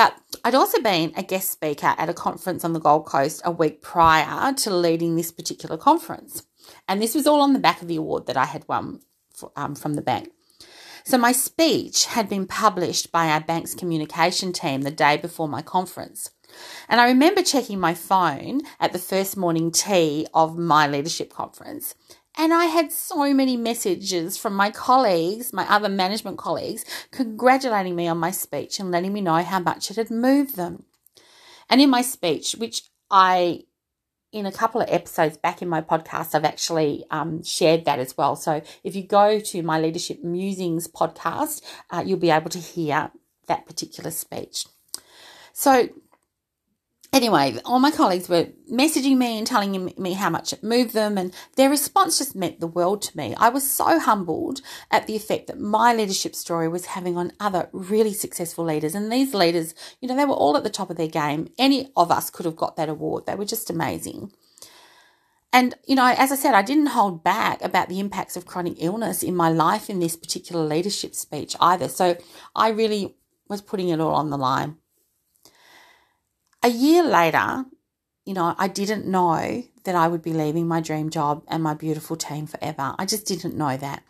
But 0.01 0.17
I'd 0.43 0.55
also 0.55 0.81
been 0.81 1.13
a 1.15 1.21
guest 1.21 1.51
speaker 1.51 1.93
at 1.95 2.09
a 2.09 2.13
conference 2.15 2.65
on 2.65 2.73
the 2.73 2.79
Gold 2.79 3.05
Coast 3.05 3.39
a 3.45 3.51
week 3.51 3.83
prior 3.83 4.51
to 4.51 4.75
leading 4.75 5.15
this 5.15 5.31
particular 5.31 5.77
conference. 5.77 6.41
And 6.87 6.99
this 6.99 7.13
was 7.13 7.27
all 7.27 7.39
on 7.39 7.53
the 7.53 7.59
back 7.59 7.83
of 7.83 7.87
the 7.87 7.97
award 7.97 8.25
that 8.25 8.35
I 8.35 8.45
had 8.45 8.67
won 8.67 9.01
for, 9.31 9.51
um, 9.55 9.75
from 9.75 9.93
the 9.93 10.01
bank. 10.01 10.31
So 11.03 11.19
my 11.19 11.31
speech 11.31 12.05
had 12.05 12.27
been 12.27 12.47
published 12.47 13.11
by 13.11 13.27
our 13.27 13.41
bank's 13.41 13.75
communication 13.75 14.53
team 14.53 14.81
the 14.81 14.89
day 14.89 15.17
before 15.17 15.47
my 15.47 15.61
conference. 15.61 16.31
And 16.89 16.99
I 16.99 17.05
remember 17.05 17.43
checking 17.43 17.79
my 17.79 17.93
phone 17.93 18.61
at 18.79 18.93
the 18.93 18.99
first 18.99 19.37
morning 19.37 19.71
tea 19.71 20.25
of 20.33 20.57
my 20.57 20.87
leadership 20.87 21.31
conference 21.31 21.93
and 22.37 22.53
I 22.53 22.65
had 22.65 22.91
so 22.91 23.33
many 23.33 23.57
messages 23.57 24.37
from 24.37 24.53
my 24.53 24.71
colleagues, 24.71 25.51
my 25.51 25.69
other 25.69 25.89
management 25.89 26.37
colleagues, 26.37 26.85
congratulating 27.11 27.95
me 27.95 28.07
on 28.07 28.17
my 28.17 28.31
speech 28.31 28.79
and 28.79 28.91
letting 28.91 29.13
me 29.13 29.21
know 29.21 29.43
how 29.43 29.59
much 29.59 29.91
it 29.91 29.97
had 29.97 30.09
moved 30.09 30.55
them. 30.55 30.85
And 31.69 31.81
in 31.81 31.89
my 31.89 32.01
speech, 32.01 32.53
which 32.53 32.83
I, 33.09 33.63
in 34.31 34.45
a 34.45 34.51
couple 34.51 34.81
of 34.81 34.89
episodes 34.89 35.37
back 35.37 35.61
in 35.61 35.67
my 35.67 35.81
podcast, 35.81 36.33
I've 36.33 36.45
actually 36.45 37.05
um, 37.11 37.43
shared 37.43 37.85
that 37.85 37.99
as 37.99 38.17
well. 38.17 38.35
So 38.35 38.61
if 38.83 38.95
you 38.95 39.05
go 39.05 39.39
to 39.39 39.61
my 39.61 39.79
Leadership 39.79 40.23
Musings 40.23 40.87
podcast, 40.87 41.61
uh, 41.89 42.03
you'll 42.05 42.17
be 42.17 42.29
able 42.31 42.49
to 42.49 42.59
hear 42.59 43.11
that 43.47 43.65
particular 43.65 44.11
speech. 44.11 44.65
So 45.53 45.89
Anyway, 47.13 47.57
all 47.65 47.79
my 47.79 47.91
colleagues 47.91 48.29
were 48.29 48.47
messaging 48.71 49.17
me 49.17 49.37
and 49.37 49.45
telling 49.45 49.93
me 49.97 50.13
how 50.13 50.29
much 50.29 50.53
it 50.53 50.63
moved 50.63 50.93
them, 50.93 51.17
and 51.17 51.35
their 51.57 51.69
response 51.69 52.17
just 52.17 52.37
meant 52.37 52.61
the 52.61 52.67
world 52.67 53.01
to 53.01 53.17
me. 53.17 53.35
I 53.37 53.49
was 53.49 53.69
so 53.69 53.99
humbled 53.99 54.61
at 54.89 55.07
the 55.07 55.17
effect 55.17 55.47
that 55.47 55.59
my 55.59 55.93
leadership 55.93 56.35
story 56.35 56.69
was 56.69 56.85
having 56.85 57.17
on 57.17 57.33
other 57.37 57.67
really 57.73 58.13
successful 58.13 58.63
leaders. 58.63 58.95
And 58.95 59.11
these 59.11 59.33
leaders, 59.33 59.75
you 59.99 60.07
know, 60.07 60.15
they 60.15 60.23
were 60.23 60.33
all 60.33 60.55
at 60.55 60.63
the 60.63 60.69
top 60.69 60.89
of 60.89 60.95
their 60.95 61.09
game. 61.09 61.49
Any 61.59 61.91
of 61.97 62.11
us 62.11 62.29
could 62.29 62.45
have 62.45 62.55
got 62.55 62.77
that 62.77 62.87
award, 62.87 63.25
they 63.25 63.35
were 63.35 63.43
just 63.43 63.69
amazing. 63.69 64.31
And, 65.51 65.75
you 65.85 65.95
know, 65.95 66.15
as 66.17 66.31
I 66.31 66.35
said, 66.35 66.53
I 66.53 66.61
didn't 66.61 66.87
hold 66.87 67.25
back 67.25 67.61
about 67.61 67.89
the 67.89 67.99
impacts 67.99 68.37
of 68.37 68.45
chronic 68.45 68.75
illness 68.77 69.21
in 69.21 69.35
my 69.35 69.49
life 69.49 69.89
in 69.89 69.99
this 69.99 70.15
particular 70.15 70.65
leadership 70.65 71.13
speech 71.13 71.57
either. 71.59 71.89
So 71.89 72.15
I 72.55 72.69
really 72.69 73.17
was 73.49 73.61
putting 73.61 73.89
it 73.89 73.99
all 73.99 74.13
on 74.13 74.29
the 74.29 74.37
line 74.37 74.77
a 76.63 76.69
year 76.69 77.03
later, 77.03 77.65
you 78.25 78.33
know, 78.33 78.55
I 78.57 78.67
didn't 78.67 79.05
know 79.05 79.63
that 79.83 79.95
I 79.95 80.07
would 80.07 80.21
be 80.21 80.33
leaving 80.33 80.67
my 80.67 80.79
dream 80.79 81.09
job 81.09 81.43
and 81.47 81.63
my 81.63 81.73
beautiful 81.73 82.15
team 82.15 82.45
forever. 82.45 82.95
I 82.99 83.05
just 83.05 83.25
didn't 83.25 83.57
know 83.57 83.77
that. 83.77 84.03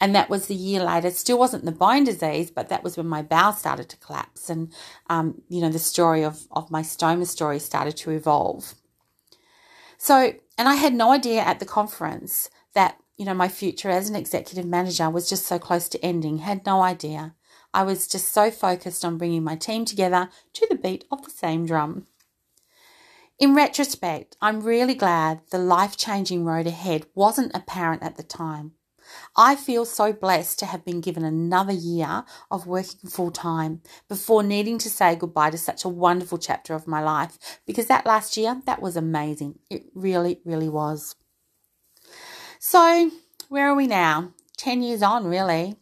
And 0.00 0.14
that 0.14 0.28
was 0.28 0.46
the 0.48 0.54
year 0.54 0.82
later. 0.82 1.08
It 1.08 1.16
still 1.16 1.38
wasn't 1.38 1.64
the 1.64 1.72
bone 1.72 2.04
disease, 2.04 2.50
but 2.50 2.68
that 2.68 2.82
was 2.82 2.96
when 2.96 3.06
my 3.06 3.22
bowel 3.22 3.52
started 3.52 3.88
to 3.90 3.96
collapse. 3.98 4.50
And, 4.50 4.72
um, 5.08 5.42
you 5.48 5.60
know, 5.60 5.70
the 5.70 5.78
story 5.78 6.24
of, 6.24 6.46
of 6.50 6.70
my 6.70 6.82
stoma 6.82 7.26
story 7.26 7.60
started 7.60 7.96
to 7.98 8.10
evolve. 8.10 8.74
So, 9.96 10.34
and 10.58 10.68
I 10.68 10.74
had 10.74 10.94
no 10.94 11.12
idea 11.12 11.40
at 11.42 11.60
the 11.60 11.64
conference 11.64 12.50
that, 12.74 12.98
you 13.16 13.24
know, 13.24 13.34
my 13.34 13.48
future 13.48 13.88
as 13.88 14.08
an 14.08 14.16
executive 14.16 14.66
manager 14.66 15.08
was 15.08 15.28
just 15.28 15.46
so 15.46 15.60
close 15.60 15.88
to 15.90 16.04
ending. 16.04 16.38
Had 16.38 16.66
no 16.66 16.82
idea. 16.82 17.34
I 17.74 17.82
was 17.82 18.06
just 18.06 18.32
so 18.32 18.50
focused 18.50 19.04
on 19.04 19.18
bringing 19.18 19.42
my 19.42 19.56
team 19.56 19.84
together 19.84 20.30
to 20.54 20.66
the 20.70 20.76
beat 20.76 21.04
of 21.10 21.24
the 21.24 21.30
same 21.30 21.66
drum. 21.66 22.06
In 23.38 23.54
retrospect, 23.54 24.36
I'm 24.40 24.60
really 24.60 24.94
glad 24.94 25.40
the 25.50 25.58
life 25.58 25.96
changing 25.96 26.44
road 26.44 26.68
ahead 26.68 27.06
wasn't 27.16 27.54
apparent 27.54 28.04
at 28.04 28.16
the 28.16 28.22
time. 28.22 28.72
I 29.36 29.56
feel 29.56 29.84
so 29.84 30.12
blessed 30.12 30.60
to 30.60 30.66
have 30.66 30.84
been 30.84 31.00
given 31.00 31.24
another 31.24 31.72
year 31.72 32.24
of 32.50 32.66
working 32.66 33.10
full 33.10 33.32
time 33.32 33.82
before 34.08 34.42
needing 34.42 34.78
to 34.78 34.88
say 34.88 35.16
goodbye 35.16 35.50
to 35.50 35.58
such 35.58 35.84
a 35.84 35.88
wonderful 35.88 36.38
chapter 36.38 36.74
of 36.74 36.86
my 36.86 37.02
life 37.02 37.60
because 37.66 37.86
that 37.86 38.06
last 38.06 38.36
year, 38.36 38.62
that 38.66 38.80
was 38.80 38.96
amazing. 38.96 39.58
It 39.68 39.86
really, 39.94 40.40
really 40.44 40.68
was. 40.68 41.16
So, 42.60 43.10
where 43.48 43.68
are 43.68 43.74
we 43.74 43.88
now? 43.88 44.32
10 44.56 44.82
years 44.82 45.02
on, 45.02 45.26
really. 45.26 45.76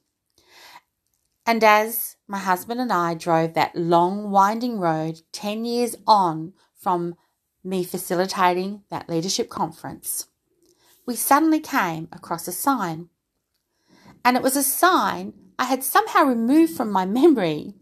And 1.45 1.65
as 1.65 2.17
my 2.29 2.39
husband 2.39 2.81
and 2.81 2.93
I 2.93 3.15
drove 3.15 3.55
that 3.55 3.75
long, 3.75 4.31
winding 4.31 4.79
road 4.79 5.21
10 5.33 5.65
years 5.65 5.97
on 6.07 6.53
from 6.79 7.17
me 7.65 7.85
facilitating 7.85 8.83
that 8.91 9.09
leadership 9.09 9.49
conference, 9.49 10.29
we 11.07 11.17
suddenly 11.17 11.61
came 11.61 12.09
across 12.13 12.47
a 12.47 12.53
sign. 12.53 13.09
And 14.25 14.37
it 14.37 14.43
was 14.43 14.57
a 14.57 14.63
sign 14.63 15.33
I 15.59 15.65
had 15.65 15.83
somehow 15.83 16.25
removed 16.25 16.77
from 16.77 16.93
my 16.93 17.05
memory. 17.05 17.75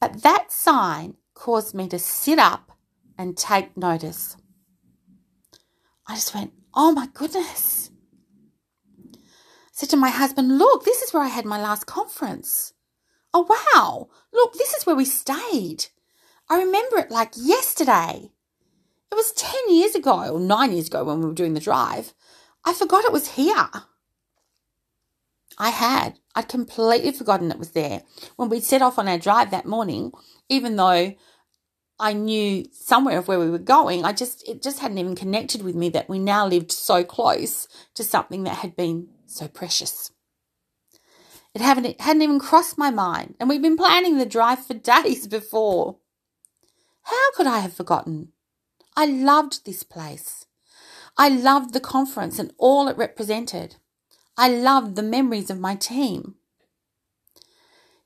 But 0.00 0.22
that 0.22 0.52
sign 0.52 1.16
caused 1.34 1.74
me 1.74 1.88
to 1.88 1.98
sit 1.98 2.38
up 2.38 2.72
and 3.18 3.36
take 3.36 3.76
notice. 3.76 4.36
I 6.06 6.14
just 6.14 6.34
went, 6.34 6.52
oh 6.74 6.92
my 6.92 7.08
goodness 7.12 7.89
said 9.80 9.88
to 9.88 9.96
my 9.96 10.10
husband, 10.10 10.58
Look, 10.58 10.84
this 10.84 11.00
is 11.00 11.14
where 11.14 11.22
I 11.22 11.28
had 11.28 11.46
my 11.46 11.58
last 11.58 11.86
conference. 11.86 12.74
Oh, 13.32 13.46
wow. 13.48 14.10
Look, 14.30 14.52
this 14.52 14.74
is 14.74 14.84
where 14.84 14.94
we 14.94 15.06
stayed. 15.06 15.86
I 16.50 16.58
remember 16.58 16.98
it 16.98 17.10
like 17.10 17.32
yesterday. 17.34 18.30
It 19.10 19.14
was 19.14 19.32
10 19.32 19.74
years 19.74 19.94
ago, 19.94 20.34
or 20.34 20.38
nine 20.38 20.72
years 20.72 20.88
ago 20.88 21.04
when 21.04 21.20
we 21.20 21.26
were 21.26 21.32
doing 21.32 21.54
the 21.54 21.60
drive. 21.60 22.12
I 22.62 22.74
forgot 22.74 23.06
it 23.06 23.12
was 23.12 23.36
here. 23.36 23.70
I 25.56 25.70
had. 25.70 26.18
I'd 26.34 26.48
completely 26.48 27.12
forgotten 27.12 27.50
it 27.50 27.58
was 27.58 27.70
there. 27.70 28.02
When 28.36 28.50
we'd 28.50 28.64
set 28.64 28.82
off 28.82 28.98
on 28.98 29.08
our 29.08 29.18
drive 29.18 29.50
that 29.50 29.64
morning, 29.64 30.12
even 30.50 30.76
though 30.76 31.14
I 32.00 32.14
knew 32.14 32.66
somewhere 32.72 33.18
of 33.18 33.28
where 33.28 33.38
we 33.38 33.50
were 33.50 33.58
going, 33.58 34.04
I 34.04 34.12
just 34.12 34.48
it 34.48 34.62
just 34.62 34.78
hadn't 34.78 34.98
even 34.98 35.14
connected 35.14 35.62
with 35.62 35.74
me 35.74 35.90
that 35.90 36.08
we 36.08 36.18
now 36.18 36.46
lived 36.46 36.72
so 36.72 37.04
close 37.04 37.68
to 37.94 38.02
something 38.02 38.44
that 38.44 38.56
had 38.56 38.74
been 38.74 39.08
so 39.26 39.46
precious. 39.46 40.10
It 41.54 41.60
hadn't, 41.60 41.84
it 41.84 42.00
hadn't 42.00 42.22
even 42.22 42.38
crossed 42.38 42.78
my 42.78 42.90
mind, 42.90 43.34
and 43.38 43.48
we'd 43.48 43.62
been 43.62 43.76
planning 43.76 44.16
the 44.16 44.24
drive 44.24 44.64
for 44.64 44.74
days 44.74 45.26
before. 45.26 45.98
How 47.02 47.32
could 47.34 47.46
I 47.46 47.58
have 47.58 47.74
forgotten? 47.74 48.32
I 48.96 49.04
loved 49.06 49.64
this 49.64 49.82
place. 49.82 50.46
I 51.18 51.28
loved 51.28 51.74
the 51.74 51.80
conference 51.80 52.38
and 52.38 52.52
all 52.56 52.88
it 52.88 52.96
represented. 52.96 53.76
I 54.38 54.48
loved 54.48 54.96
the 54.96 55.02
memories 55.02 55.50
of 55.50 55.58
my 55.58 55.74
team. 55.74 56.36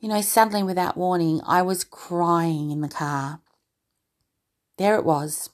You 0.00 0.08
know, 0.08 0.20
suddenly, 0.20 0.62
without 0.62 0.96
warning, 0.96 1.40
I 1.46 1.62
was 1.62 1.84
crying 1.84 2.70
in 2.70 2.80
the 2.80 2.88
car. 2.88 3.40
There 4.76 4.96
it 4.96 5.04
was. 5.04 5.50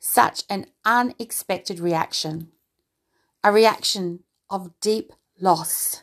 Such 0.00 0.44
an 0.50 0.66
unexpected 0.84 1.80
reaction. 1.80 2.48
A 3.44 3.52
reaction 3.52 4.20
of 4.50 4.72
deep 4.80 5.12
loss. 5.40 6.02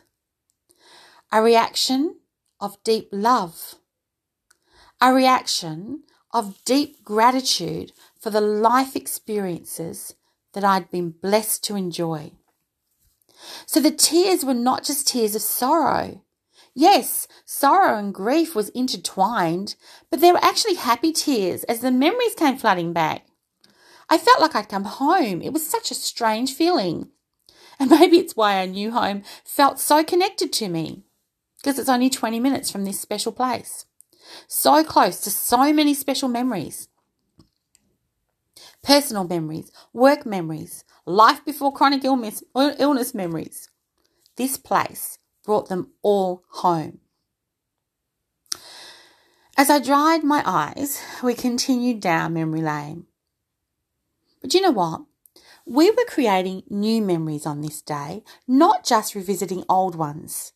A 1.30 1.42
reaction 1.42 2.16
of 2.60 2.82
deep 2.84 3.08
love. 3.12 3.74
A 5.00 5.12
reaction 5.12 6.04
of 6.32 6.64
deep 6.64 7.04
gratitude 7.04 7.92
for 8.18 8.30
the 8.30 8.40
life 8.40 8.96
experiences 8.96 10.14
that 10.52 10.64
I'd 10.64 10.90
been 10.90 11.10
blessed 11.10 11.62
to 11.64 11.76
enjoy. 11.76 12.32
So 13.66 13.80
the 13.80 13.90
tears 13.90 14.44
were 14.44 14.54
not 14.54 14.84
just 14.84 15.08
tears 15.08 15.34
of 15.34 15.42
sorrow. 15.42 16.23
Yes, 16.74 17.28
sorrow 17.44 17.96
and 17.96 18.12
grief 18.12 18.54
was 18.56 18.68
intertwined, 18.70 19.76
but 20.10 20.20
they 20.20 20.32
were 20.32 20.42
actually 20.44 20.74
happy 20.74 21.12
tears 21.12 21.62
as 21.64 21.80
the 21.80 21.92
memories 21.92 22.34
came 22.34 22.56
flooding 22.56 22.92
back. 22.92 23.26
I 24.10 24.18
felt 24.18 24.40
like 24.40 24.56
I'd 24.56 24.68
come 24.68 24.84
home. 24.84 25.40
It 25.40 25.52
was 25.52 25.66
such 25.66 25.90
a 25.90 25.94
strange 25.94 26.52
feeling. 26.52 27.08
And 27.78 27.90
maybe 28.00 28.18
it's 28.18 28.36
why 28.36 28.58
our 28.58 28.66
new 28.66 28.90
home 28.90 29.22
felt 29.44 29.78
so 29.78 30.02
connected 30.02 30.52
to 30.54 30.68
me, 30.68 31.04
because 31.58 31.78
it's 31.78 31.88
only 31.88 32.10
20 32.10 32.40
minutes 32.40 32.70
from 32.70 32.84
this 32.84 33.00
special 33.00 33.32
place. 33.32 33.86
So 34.48 34.82
close 34.82 35.20
to 35.20 35.30
so 35.30 35.72
many 35.72 35.94
special 35.94 36.28
memories 36.28 36.88
personal 38.82 39.24
memories, 39.26 39.72
work 39.92 40.26
memories, 40.26 40.84
life 41.06 41.44
before 41.44 41.72
chronic 41.72 42.04
illness, 42.04 42.42
illness 42.54 43.14
memories. 43.14 43.70
This 44.36 44.56
place 44.58 45.18
brought 45.44 45.68
them 45.68 45.92
all 46.02 46.42
home. 46.48 47.00
As 49.56 49.70
I 49.70 49.78
dried 49.78 50.24
my 50.24 50.42
eyes, 50.44 51.00
we 51.22 51.34
continued 51.34 52.00
down 52.00 52.34
memory 52.34 52.62
lane. 52.62 53.06
But 54.42 54.52
you 54.52 54.60
know 54.60 54.72
what? 54.72 55.02
We 55.64 55.90
were 55.90 56.04
creating 56.06 56.64
new 56.68 57.00
memories 57.00 57.46
on 57.46 57.60
this 57.60 57.80
day, 57.80 58.22
not 58.48 58.84
just 58.84 59.14
revisiting 59.14 59.64
old 59.68 59.94
ones. 59.94 60.52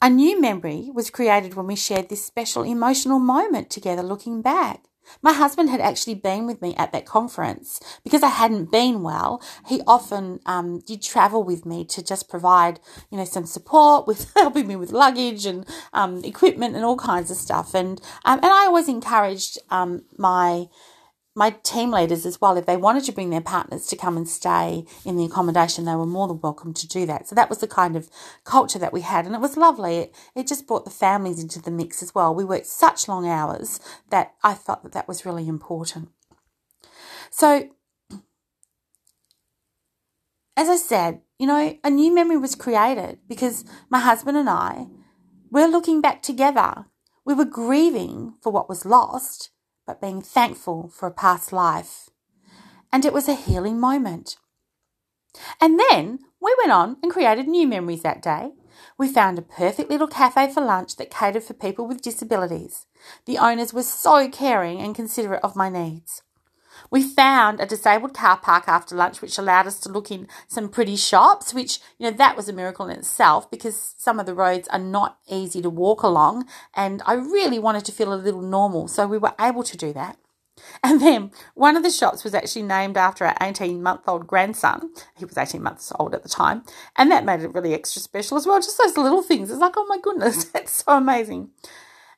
A 0.00 0.10
new 0.10 0.40
memory 0.40 0.90
was 0.92 1.10
created 1.10 1.54
when 1.54 1.68
we 1.68 1.76
shared 1.76 2.08
this 2.08 2.24
special 2.24 2.64
emotional 2.64 3.20
moment 3.20 3.70
together 3.70 4.02
looking 4.02 4.42
back. 4.42 4.82
My 5.22 5.32
husband 5.32 5.70
had 5.70 5.80
actually 5.80 6.14
been 6.14 6.46
with 6.46 6.62
me 6.62 6.74
at 6.76 6.92
that 6.92 7.06
conference 7.06 7.80
because 8.04 8.22
I 8.22 8.28
hadn't 8.28 8.70
been 8.70 9.02
well. 9.02 9.42
He 9.66 9.82
often 9.86 10.40
um, 10.46 10.80
did 10.80 11.02
travel 11.02 11.44
with 11.44 11.66
me 11.66 11.84
to 11.86 12.02
just 12.02 12.28
provide, 12.28 12.80
you 13.10 13.18
know, 13.18 13.24
some 13.24 13.46
support 13.46 14.06
with 14.06 14.32
helping 14.36 14.66
me 14.66 14.76
with 14.76 14.92
luggage 14.92 15.46
and 15.46 15.66
um, 15.92 16.24
equipment 16.24 16.76
and 16.76 16.84
all 16.84 16.96
kinds 16.96 17.30
of 17.30 17.36
stuff. 17.36 17.74
And 17.74 18.00
um, 18.24 18.38
and 18.42 18.52
I 18.52 18.66
always 18.66 18.88
encouraged 18.88 19.58
um, 19.70 20.04
my 20.16 20.66
my 21.34 21.50
team 21.50 21.90
leaders 21.90 22.26
as 22.26 22.40
well, 22.40 22.56
if 22.58 22.66
they 22.66 22.76
wanted 22.76 23.04
to 23.04 23.12
bring 23.12 23.30
their 23.30 23.40
partners 23.40 23.86
to 23.86 23.96
come 23.96 24.16
and 24.16 24.28
stay 24.28 24.84
in 25.04 25.16
the 25.16 25.24
accommodation, 25.24 25.84
they 25.84 25.94
were 25.94 26.04
more 26.04 26.28
than 26.28 26.40
welcome 26.40 26.74
to 26.74 26.86
do 26.86 27.06
that. 27.06 27.26
So 27.26 27.34
that 27.34 27.48
was 27.48 27.58
the 27.58 27.66
kind 27.66 27.96
of 27.96 28.10
culture 28.44 28.78
that 28.78 28.92
we 28.92 29.00
had, 29.00 29.24
and 29.24 29.34
it 29.34 29.40
was 29.40 29.56
lovely. 29.56 29.96
It, 29.96 30.14
it 30.34 30.46
just 30.46 30.66
brought 30.66 30.84
the 30.84 30.90
families 30.90 31.42
into 31.42 31.60
the 31.60 31.70
mix 31.70 32.02
as 32.02 32.14
well. 32.14 32.34
We 32.34 32.44
worked 32.44 32.66
such 32.66 33.08
long 33.08 33.26
hours 33.26 33.80
that 34.10 34.34
I 34.42 34.54
felt 34.54 34.82
that 34.82 34.92
that 34.92 35.08
was 35.08 35.24
really 35.24 35.48
important. 35.48 36.10
So, 37.30 37.70
as 40.54 40.68
I 40.68 40.76
said, 40.76 41.22
you 41.38 41.46
know, 41.46 41.78
a 41.82 41.88
new 41.88 42.14
memory 42.14 42.36
was 42.36 42.54
created 42.54 43.20
because 43.26 43.64
my 43.88 44.00
husband 44.00 44.36
and 44.36 44.50
I, 44.50 44.86
we're 45.50 45.66
looking 45.66 46.02
back 46.02 46.22
together. 46.22 46.86
We 47.24 47.32
were 47.32 47.46
grieving 47.46 48.34
for 48.42 48.52
what 48.52 48.68
was 48.68 48.84
lost 48.84 49.50
but 49.86 50.00
being 50.00 50.22
thankful 50.22 50.88
for 50.88 51.06
a 51.06 51.12
past 51.12 51.52
life. 51.52 52.08
And 52.92 53.04
it 53.04 53.12
was 53.12 53.28
a 53.28 53.34
healing 53.34 53.80
moment. 53.80 54.36
And 55.60 55.80
then 55.90 56.20
we 56.40 56.54
went 56.58 56.72
on 56.72 56.96
and 57.02 57.12
created 57.12 57.48
new 57.48 57.66
memories 57.66 58.02
that 58.02 58.22
day. 58.22 58.52
We 58.98 59.08
found 59.08 59.38
a 59.38 59.42
perfect 59.42 59.90
little 59.90 60.08
cafe 60.08 60.52
for 60.52 60.60
lunch 60.60 60.96
that 60.96 61.10
catered 61.10 61.44
for 61.44 61.54
people 61.54 61.86
with 61.86 62.02
disabilities. 62.02 62.86
The 63.26 63.38
owners 63.38 63.72
were 63.72 63.82
so 63.82 64.28
caring 64.28 64.80
and 64.80 64.94
considerate 64.94 65.42
of 65.42 65.56
my 65.56 65.68
needs. 65.68 66.22
We 66.90 67.02
found 67.02 67.60
a 67.60 67.66
disabled 67.66 68.14
car 68.14 68.36
park 68.36 68.64
after 68.66 68.94
lunch, 68.94 69.22
which 69.22 69.38
allowed 69.38 69.66
us 69.66 69.78
to 69.80 69.88
look 69.88 70.10
in 70.10 70.28
some 70.48 70.68
pretty 70.68 70.96
shops, 70.96 71.54
which, 71.54 71.80
you 71.98 72.10
know, 72.10 72.16
that 72.16 72.36
was 72.36 72.48
a 72.48 72.52
miracle 72.52 72.86
in 72.88 72.98
itself 72.98 73.50
because 73.50 73.94
some 73.98 74.20
of 74.20 74.26
the 74.26 74.34
roads 74.34 74.68
are 74.68 74.78
not 74.78 75.18
easy 75.28 75.62
to 75.62 75.70
walk 75.70 76.02
along. 76.02 76.46
And 76.74 77.02
I 77.06 77.14
really 77.14 77.58
wanted 77.58 77.84
to 77.86 77.92
feel 77.92 78.12
a 78.12 78.14
little 78.14 78.42
normal. 78.42 78.88
So 78.88 79.06
we 79.06 79.18
were 79.18 79.34
able 79.40 79.62
to 79.62 79.76
do 79.76 79.92
that. 79.92 80.18
And 80.84 81.00
then 81.00 81.30
one 81.54 81.76
of 81.76 81.82
the 81.82 81.90
shops 81.90 82.24
was 82.24 82.34
actually 82.34 82.62
named 82.62 82.96
after 82.96 83.24
our 83.24 83.36
18 83.40 83.82
month 83.82 84.02
old 84.06 84.26
grandson. 84.26 84.92
He 85.16 85.24
was 85.24 85.38
18 85.38 85.62
months 85.62 85.92
old 85.98 86.14
at 86.14 86.22
the 86.22 86.28
time. 86.28 86.62
And 86.96 87.10
that 87.10 87.24
made 87.24 87.40
it 87.40 87.54
really 87.54 87.74
extra 87.74 88.02
special 88.02 88.36
as 88.36 88.46
well. 88.46 88.60
Just 88.60 88.78
those 88.78 88.96
little 88.96 89.22
things. 89.22 89.50
It's 89.50 89.60
like, 89.60 89.76
oh 89.76 89.86
my 89.86 89.98
goodness, 90.00 90.44
that's 90.52 90.84
so 90.84 90.96
amazing. 90.96 91.50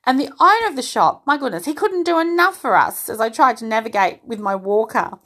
And 0.06 0.20
the 0.20 0.30
owner 0.38 0.68
of 0.68 0.76
the 0.76 0.82
shop, 0.82 1.22
my 1.26 1.38
goodness, 1.38 1.64
he 1.64 1.74
couldn't 1.74 2.04
do 2.04 2.18
enough 2.18 2.56
for 2.56 2.76
us 2.76 3.08
as 3.08 3.20
I 3.20 3.30
tried 3.30 3.56
to 3.58 3.64
navigate 3.64 4.20
with 4.24 4.38
my 4.38 4.54
walker. 4.54 5.18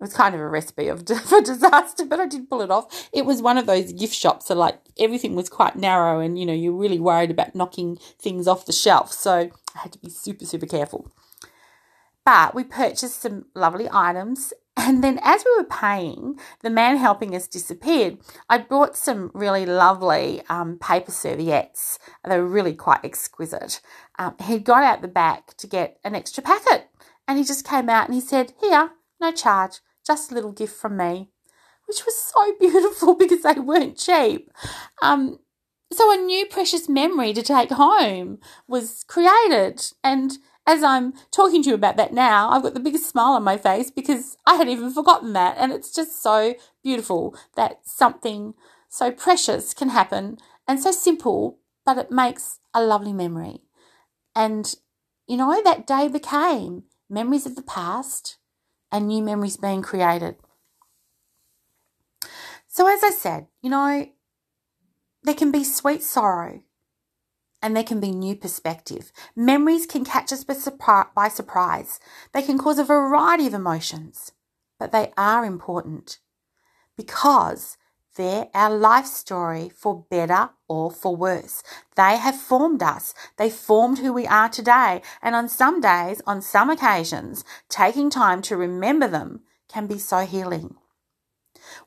It 0.00 0.02
was 0.02 0.14
kind 0.14 0.34
of 0.34 0.40
a 0.40 0.48
recipe 0.48 0.88
of 0.88 1.06
for 1.24 1.40
disaster, 1.40 2.04
but 2.04 2.20
I 2.20 2.26
did 2.26 2.48
pull 2.48 2.62
it 2.62 2.70
off. 2.70 3.08
It 3.12 3.26
was 3.26 3.42
one 3.42 3.58
of 3.58 3.66
those 3.66 3.92
gift 3.92 4.14
shops, 4.14 4.46
so 4.46 4.54
like 4.54 4.80
everything 4.98 5.34
was 5.34 5.48
quite 5.48 5.76
narrow, 5.76 6.20
and 6.20 6.38
you 6.38 6.46
know 6.46 6.52
you're 6.52 6.72
really 6.72 6.98
worried 6.98 7.30
about 7.30 7.54
knocking 7.54 7.96
things 8.18 8.48
off 8.48 8.66
the 8.66 8.72
shelf. 8.72 9.12
So 9.12 9.50
I 9.74 9.78
had 9.78 9.92
to 9.92 9.98
be 9.98 10.10
super 10.10 10.44
super 10.44 10.66
careful. 10.66 11.10
But 12.24 12.54
we 12.54 12.64
purchased 12.64 13.20
some 13.20 13.46
lovely 13.54 13.88
items 13.92 14.54
and 14.76 15.04
then 15.04 15.20
as 15.22 15.44
we 15.44 15.56
were 15.56 15.68
paying, 15.68 16.38
the 16.62 16.70
man 16.70 16.96
helping 16.96 17.34
us 17.34 17.46
disappeared. 17.46 18.18
I 18.48 18.58
bought 18.58 18.96
some 18.96 19.30
really 19.32 19.64
lovely 19.64 20.42
um, 20.48 20.78
paper 20.78 21.12
serviettes. 21.12 21.98
They 22.24 22.38
were 22.38 22.46
really 22.46 22.74
quite 22.74 23.04
exquisite. 23.04 23.80
Um, 24.18 24.34
he'd 24.42 24.64
gone 24.64 24.82
out 24.82 25.00
the 25.00 25.08
back 25.08 25.56
to 25.58 25.66
get 25.66 25.98
an 26.04 26.14
extra 26.14 26.42
packet 26.42 26.88
and 27.28 27.38
he 27.38 27.44
just 27.44 27.66
came 27.66 27.88
out 27.88 28.06
and 28.06 28.14
he 28.14 28.20
said, 28.20 28.52
Here, 28.60 28.90
no 29.20 29.32
charge, 29.32 29.78
just 30.06 30.30
a 30.30 30.34
little 30.34 30.52
gift 30.52 30.76
from 30.76 30.96
me, 30.96 31.30
which 31.86 32.04
was 32.04 32.16
so 32.16 32.54
beautiful 32.60 33.14
because 33.14 33.42
they 33.42 33.60
weren't 33.60 33.96
cheap. 33.96 34.50
Um, 35.02 35.38
so 35.92 36.12
a 36.12 36.16
new 36.16 36.46
precious 36.46 36.88
memory 36.88 37.32
to 37.34 37.42
take 37.42 37.70
home 37.70 38.38
was 38.66 39.04
created 39.06 39.80
and 40.02 40.38
as 40.66 40.82
I'm 40.82 41.12
talking 41.30 41.62
to 41.62 41.68
you 41.68 41.74
about 41.74 41.96
that 41.96 42.14
now, 42.14 42.50
I've 42.50 42.62
got 42.62 42.74
the 42.74 42.80
biggest 42.80 43.08
smile 43.08 43.32
on 43.32 43.42
my 43.42 43.56
face 43.56 43.90
because 43.90 44.36
I 44.46 44.54
had 44.54 44.68
even 44.68 44.92
forgotten 44.92 45.32
that. 45.34 45.56
And 45.58 45.72
it's 45.72 45.92
just 45.92 46.22
so 46.22 46.54
beautiful 46.82 47.36
that 47.56 47.80
something 47.84 48.54
so 48.88 49.10
precious 49.10 49.74
can 49.74 49.90
happen 49.90 50.38
and 50.66 50.80
so 50.80 50.90
simple, 50.90 51.58
but 51.84 51.98
it 51.98 52.10
makes 52.10 52.60
a 52.72 52.82
lovely 52.82 53.12
memory. 53.12 53.60
And, 54.34 54.74
you 55.26 55.36
know, 55.36 55.60
that 55.62 55.86
day 55.86 56.08
became 56.08 56.84
memories 57.10 57.46
of 57.46 57.56
the 57.56 57.62
past 57.62 58.38
and 58.90 59.06
new 59.06 59.22
memories 59.22 59.56
being 59.56 59.82
created. 59.82 60.36
So, 62.68 62.88
as 62.92 63.04
I 63.04 63.10
said, 63.10 63.46
you 63.60 63.70
know, 63.70 64.06
there 65.22 65.34
can 65.34 65.52
be 65.52 65.62
sweet 65.62 66.02
sorrow 66.02 66.62
and 67.64 67.74
there 67.74 67.82
can 67.82 67.98
be 67.98 68.10
new 68.10 68.36
perspective. 68.36 69.10
Memories 69.34 69.86
can 69.86 70.04
catch 70.04 70.30
us 70.34 70.44
by 70.44 71.28
surprise. 71.28 71.98
They 72.34 72.42
can 72.42 72.58
cause 72.58 72.78
a 72.78 72.84
variety 72.84 73.46
of 73.46 73.54
emotions, 73.54 74.32
but 74.78 74.92
they 74.92 75.14
are 75.16 75.46
important 75.46 76.18
because 76.94 77.78
they're 78.16 78.48
our 78.52 78.70
life 78.70 79.06
story 79.06 79.70
for 79.74 80.04
better 80.10 80.50
or 80.68 80.90
for 80.90 81.16
worse. 81.16 81.62
They 81.96 82.18
have 82.18 82.36
formed 82.36 82.82
us. 82.82 83.14
They 83.38 83.48
formed 83.48 83.98
who 83.98 84.12
we 84.12 84.26
are 84.26 84.50
today. 84.50 85.00
And 85.22 85.34
on 85.34 85.48
some 85.48 85.80
days, 85.80 86.20
on 86.26 86.42
some 86.42 86.68
occasions, 86.68 87.44
taking 87.70 88.10
time 88.10 88.42
to 88.42 88.58
remember 88.58 89.08
them 89.08 89.40
can 89.68 89.86
be 89.86 89.98
so 89.98 90.26
healing. 90.26 90.76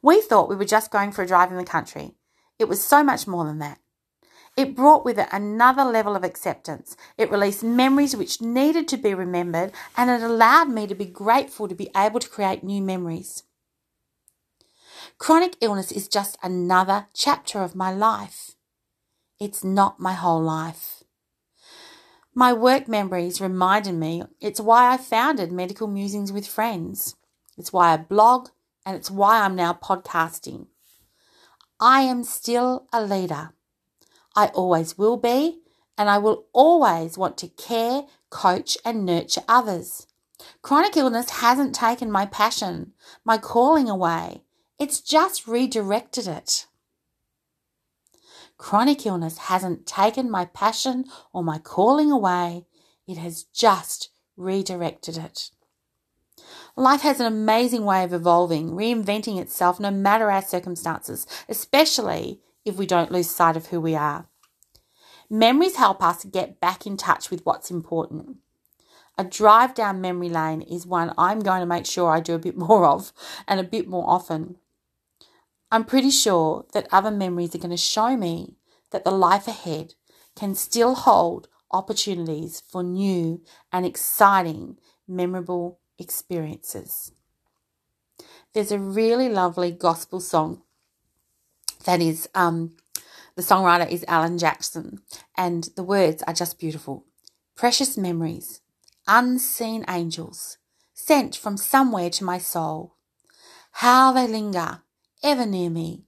We 0.02 0.22
thought 0.22 0.50
we 0.50 0.56
were 0.56 0.66
just 0.66 0.90
going 0.90 1.12
for 1.12 1.22
a 1.22 1.28
drive 1.28 1.52
in 1.52 1.58
the 1.58 1.64
country 1.64 2.16
it 2.60 2.68
was 2.68 2.84
so 2.84 3.04
much 3.04 3.28
more 3.28 3.46
than 3.46 3.60
that. 3.60 3.80
It 4.58 4.76
brought 4.76 5.06
with 5.06 5.20
it 5.20 5.30
another 5.32 5.84
level 5.84 6.16
of 6.16 6.24
acceptance. 6.24 6.98
It 7.16 7.30
released 7.30 7.64
memories 7.64 8.16
which 8.16 8.42
needed 8.42 8.88
to 8.88 8.98
be 8.98 9.14
remembered, 9.14 9.72
and 9.96 10.10
it 10.10 10.24
allowed 10.24 10.70
me 10.70 10.88
to 10.88 10.96
be 10.96 11.06
grateful 11.06 11.68
to 11.68 11.76
be 11.76 11.92
able 11.96 12.20
to 12.20 12.28
create 12.28 12.64
new 12.64 12.82
memories. 12.82 13.44
Chronic 15.20 15.58
illness 15.62 15.92
is 15.92 16.08
just 16.08 16.40
another 16.42 17.08
chapter 17.14 17.62
of 17.62 17.76
my 17.76 17.94
life. 17.94 18.56
It's 19.40 19.64
not 19.64 20.00
my 20.00 20.14
whole 20.14 20.42
life. 20.42 21.04
My 22.34 22.52
work 22.52 22.88
memories 22.88 23.40
reminded 23.40 23.94
me 23.94 24.24
it's 24.42 24.60
why 24.60 24.92
I 24.92 24.98
founded 24.98 25.52
Medical 25.52 25.88
Musings 25.88 26.32
with 26.32 26.48
Friends. 26.48 27.16
It's 27.58 27.72
why 27.72 27.94
I 27.94 27.98
blog, 27.98 28.50
and 28.86 28.96
it's 28.96 29.12
why 29.12 29.42
I'm 29.42 29.56
now 29.56 29.74
podcasting. 29.74 30.68
I 31.80 32.02
am 32.02 32.24
still 32.24 32.88
a 32.92 33.04
leader. 33.04 33.54
I 34.38 34.50
always 34.50 35.00
will 35.00 35.18
be, 35.18 35.62
and 35.98 36.12
I 36.12 36.20
will 36.20 36.46
always 36.54 37.18
want 37.18 37.40
to 37.40 37.48
care, 37.48 38.04
coach, 38.30 38.78
and 38.86 39.04
nurture 39.04 39.42
others. 39.48 40.06
Chronic 40.62 40.96
illness 40.96 41.32
hasn't 41.42 41.74
taken 41.74 42.12
my 42.12 42.28
passion, 42.28 42.94
my 43.26 43.40
calling 43.40 43.90
away. 43.90 44.44
It's 44.78 45.02
just 45.02 45.48
redirected 45.48 46.28
it. 46.28 46.68
Chronic 48.60 49.08
illness 49.08 49.40
hasn't 49.40 49.88
taken 49.88 50.30
my 50.30 50.46
passion 50.46 51.06
or 51.34 51.44
my 51.44 51.58
calling 51.58 52.12
away. 52.12 52.68
It 53.08 53.18
has 53.18 53.44
just 53.44 54.12
redirected 54.36 55.18
it. 55.18 55.50
Life 56.76 57.02
has 57.02 57.20
an 57.20 57.26
amazing 57.26 57.86
way 57.86 58.04
of 58.04 58.14
evolving, 58.14 58.70
reinventing 58.70 59.40
itself 59.40 59.80
no 59.80 59.90
matter 59.90 60.30
our 60.30 60.44
circumstances, 60.44 61.26
especially 61.50 62.40
if 62.68 62.76
we 62.76 62.86
don't 62.86 63.12
lose 63.12 63.30
sight 63.30 63.56
of 63.56 63.68
who 63.68 63.80
we 63.80 63.96
are. 63.96 64.28
Memories 65.30 65.78
help 65.78 66.04
us 66.04 66.26
get 66.26 66.60
back 66.60 66.86
in 66.86 66.98
touch 66.98 67.32
with 67.32 67.46
what's 67.46 67.72
important. 67.72 68.38
A 69.18 69.24
drive 69.24 69.74
down 69.74 70.02
memory 70.02 70.30
lane 70.30 70.62
is 70.62 70.86
one 70.86 71.14
I'm 71.18 71.40
going 71.40 71.62
to 71.62 71.66
make 71.66 71.86
sure 71.86 72.12
I 72.12 72.20
do 72.20 72.36
a 72.36 72.40
bit 72.40 72.58
more 72.68 72.86
of 72.86 73.12
and 73.48 73.60
a 73.60 73.64
bit 73.64 73.88
more 73.88 74.08
often. 74.08 74.58
I'm 75.72 75.84
pretty 75.84 76.12
sure 76.12 76.66
that 76.74 76.88
other 76.92 77.12
memories 77.12 77.54
are 77.56 77.60
going 77.60 77.72
to 77.72 77.78
show 77.78 78.16
me 78.16 78.56
that 78.92 79.04
the 79.04 79.12
life 79.12 79.48
ahead 79.48 79.96
can 80.36 80.56
still 80.56 80.96
hold 80.96 81.50
opportunities 81.72 82.62
for 82.62 82.84
new 82.84 83.42
and 83.72 83.86
exciting, 83.86 84.78
memorable 85.08 85.80
experiences. 86.00 87.12
There's 88.54 88.72
a 88.72 88.80
really 88.80 89.28
lovely 89.28 89.72
gospel 89.72 90.22
song 90.22 90.62
that 91.88 92.02
is 92.02 92.28
um, 92.36 92.74
the 93.36 93.42
songwriter 93.42 93.90
is 93.90 94.04
Alan 94.10 94.38
Jackson, 94.38 95.00
and 95.38 95.70
the 95.78 95.84
words 95.84 96.22
are 96.28 96.34
just 96.34 96.60
beautiful. 96.60 97.06
Precious 97.56 97.98
memories, 97.98 98.60
unseen 99.08 99.86
angels, 99.88 100.58
sent 100.94 101.38
from 101.38 101.56
somewhere 101.56 102.10
to 102.10 102.26
my 102.26 102.40
soul. 102.40 102.96
How 103.72 104.12
they 104.12 104.28
linger, 104.28 104.82
ever 105.24 105.46
near 105.46 105.70
me, 105.70 106.04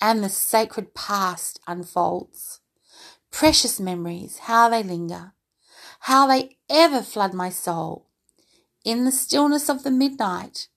and 0.00 0.22
the 0.22 0.28
sacred 0.28 0.94
past 0.94 1.58
unfolds. 1.66 2.60
Precious 3.32 3.80
memories, 3.80 4.38
how 4.42 4.68
they 4.68 4.84
linger, 4.84 5.32
how 6.00 6.28
they 6.28 6.58
ever 6.70 7.02
flood 7.02 7.34
my 7.34 7.50
soul. 7.50 8.06
In 8.84 9.04
the 9.04 9.10
stillness 9.10 9.68
of 9.68 9.82
the 9.82 9.90
midnight, 9.90 10.68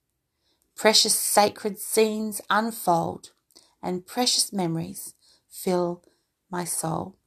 precious 0.76 1.14
sacred 1.14 1.78
scenes 1.78 2.42
unfold 2.50 3.34
and 3.82 4.06
precious 4.06 4.54
memories 4.54 5.14
fill 5.50 6.04
my 6.50 6.64
soul. 6.66 7.18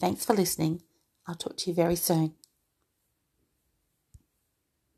Thanks 0.00 0.24
for 0.24 0.34
listening. 0.34 0.82
I'll 1.26 1.34
talk 1.34 1.56
to 1.58 1.70
you 1.70 1.74
very 1.74 1.96
soon. 1.96 2.34